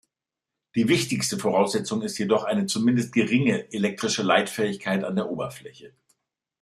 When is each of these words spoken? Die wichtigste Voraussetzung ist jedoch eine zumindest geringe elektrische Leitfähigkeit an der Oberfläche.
Die 0.73 0.87
wichtigste 0.87 1.37
Voraussetzung 1.37 2.01
ist 2.01 2.17
jedoch 2.17 2.43
eine 2.43 2.65
zumindest 2.65 3.13
geringe 3.13 3.71
elektrische 3.71 4.23
Leitfähigkeit 4.23 5.03
an 5.03 5.15
der 5.15 5.29
Oberfläche. 5.29 5.93